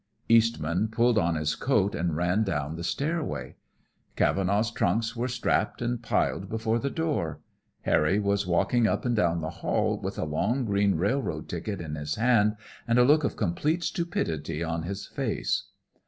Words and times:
Eastman 0.27 0.87
pulled 0.87 1.19
on 1.19 1.35
his 1.35 1.53
coat 1.53 1.93
and 1.93 2.15
ran 2.17 2.41
down 2.41 2.75
the 2.75 2.83
stairway. 2.83 3.55
Cavenaugh's 4.15 4.71
trunks 4.71 5.15
were 5.15 5.27
strapped 5.27 5.79
and 5.79 6.01
piled 6.01 6.49
before 6.49 6.79
the 6.79 6.89
door. 6.89 7.39
Harry 7.83 8.17
was 8.17 8.47
walking 8.47 8.87
up 8.87 9.05
and 9.05 9.15
down 9.15 9.41
the 9.41 9.51
hall 9.61 9.99
with 9.99 10.17
a 10.17 10.25
long 10.25 10.65
green 10.65 10.95
railroad 10.95 11.47
ticket 11.47 11.79
in 11.79 11.93
his 11.93 12.15
hand 12.15 12.55
and 12.87 12.97
a 12.97 13.03
look 13.05 13.23
of 13.23 13.35
complete 13.37 13.83
stupidity 13.83 14.63
on 14.63 14.81
his 14.81 15.05
face. 15.05 15.65